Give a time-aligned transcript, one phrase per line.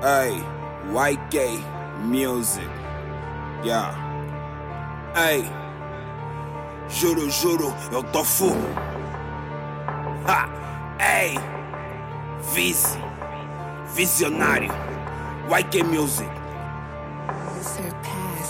[0.00, 0.44] Hey,
[0.92, 1.64] YK
[2.04, 2.68] Music.
[3.64, 3.94] Yeah.
[5.14, 5.42] Hey,
[6.88, 8.56] juro, juro, eu tô full.
[10.26, 10.48] Ha!
[10.98, 11.38] Hey,
[12.54, 12.98] vice,
[13.94, 14.70] visionário.
[15.48, 16.28] YK Music.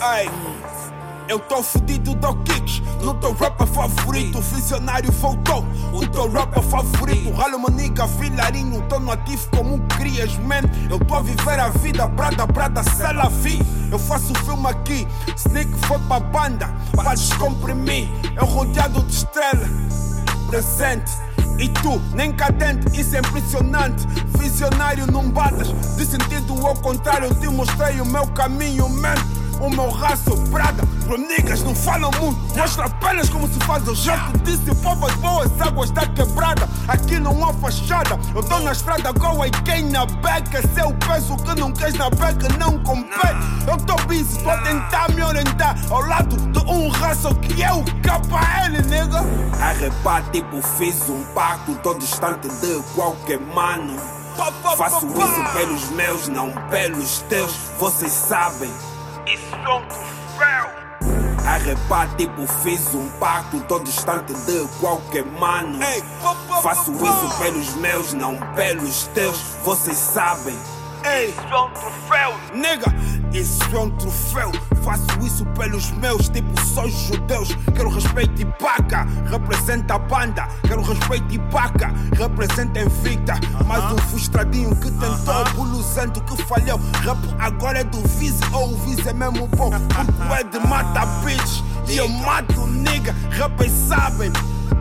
[0.00, 0.95] Beats.
[1.28, 4.38] Eu tô fudido do kicks, no teu rapper favorito.
[4.38, 7.32] O visionário voltou, o teu rapper favorito.
[7.32, 10.62] Ralo maniga, filarinho, tô no ativo como crias, man.
[10.88, 12.82] Eu tô a viver a vida, brada, brada,
[13.42, 13.60] vi.
[13.90, 15.06] Eu faço filme aqui,
[15.36, 18.08] sneak foi pra banda, pra descomprimir.
[18.36, 19.68] Eu rodeado de estrela,
[20.48, 21.10] presente.
[21.58, 24.06] E tu, nem cadente, isso é impressionante.
[24.38, 27.28] Visionário, não batas, de sentido ao contrário.
[27.28, 29.14] Eu te mostrei o meu caminho, man.
[29.60, 32.56] O meu raço, Prada, pro niggas não falam muito.
[32.56, 33.86] Mostra apenas como se faz.
[33.86, 36.68] Eu já te disse, povas boas, águas da quebrada.
[36.86, 38.18] Aqui não há fachada.
[38.34, 40.62] Eu tô na estrada, go e quem na beca.
[40.62, 43.36] Se eu peço que não queres na beca, não compete.
[43.66, 45.76] Eu tô busy, tô a tentar me orientar.
[45.90, 49.24] Ao lado de um raço que é o KL, nigga.
[49.60, 51.74] Arrebate, tipo, fiz um pacto.
[51.82, 53.96] Tô distante de qualquer mano.
[54.76, 57.52] Faço isso pelos meus, não pelos teus.
[57.78, 58.70] Vocês sabem.
[59.28, 60.70] É um troféu.
[61.44, 63.60] Arrebate, tipo, fiz um pacto.
[63.62, 65.80] Tô distante de qualquer mano.
[66.62, 69.36] Faço isso pelos meus, não pelos teus.
[69.64, 70.56] Vocês sabem.
[71.06, 72.94] Isso é um troféu, nega.
[73.36, 74.50] É um troféu.
[74.82, 77.54] Faço isso pelos meus, tipo, sou judeus.
[77.74, 79.06] Quero respeito e paga.
[79.30, 80.48] Representa a banda.
[80.66, 81.92] Quero respeito e paga.
[82.16, 83.34] Representa invicta.
[83.66, 86.80] Mas um frustradinho que tentou, pulo santo que falhou.
[87.02, 89.70] Rap agora é do Viz, ou o Viz é mesmo bom.
[90.28, 91.62] O é de mata bitch.
[91.88, 93.14] E eu mato nigga.
[93.38, 94.32] Rappers sabem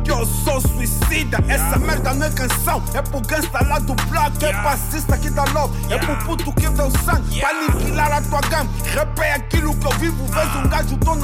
[0.04, 1.38] que eu sou suicida.
[1.48, 4.46] Essa merda não é canção, é pro gangsta lá do bloco.
[4.46, 7.40] É passista que dá love, é pro puto que deu sangue.
[7.40, 8.70] Pra aniquilar a tua gang.
[8.94, 10.26] Rap é aquilo que eu vivo.
[10.28, 11.16] Vês um gajo tão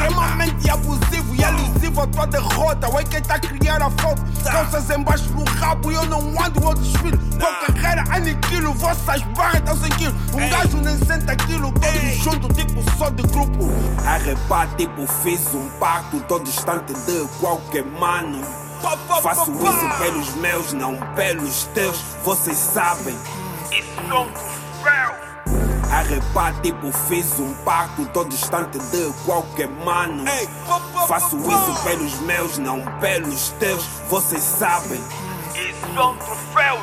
[0.00, 2.88] extremamente abusivo e elusivo a tua derrota.
[2.88, 4.22] O quem tá a criar a foto.
[4.44, 7.18] Calças embaixo do rabo e eu não ando ao desfile.
[7.18, 10.14] Com carreira aniquilo, vossas barras dão sem quilo.
[10.34, 13.70] Um gajo nem sente aquilo, todos junto, tipo só de grupo.
[14.06, 18.42] Arrebate, tipo, fiz um pacto, tô distante de qualquer mano.
[19.22, 21.98] Faço isso pelos meus, não pelos teus.
[22.24, 23.16] Vocês sabem.
[23.70, 25.30] Isso é um troféu.
[25.90, 30.24] Arrebate, tipo, fiz um pacto, tô distante de qualquer mano.
[31.08, 33.84] Faço isso pelos meus, não pelos teus.
[34.08, 35.00] Vocês sabem.
[35.54, 36.78] Isso é um troféu,